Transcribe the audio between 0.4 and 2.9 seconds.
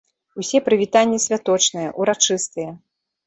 Усе прывітанні святочныя, урачыстыя.